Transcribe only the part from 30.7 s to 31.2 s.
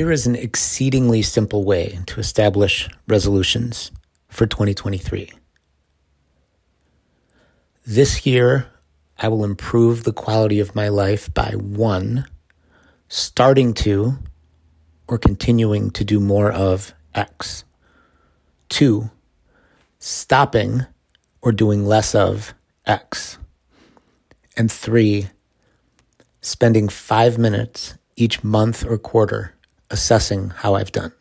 I've done.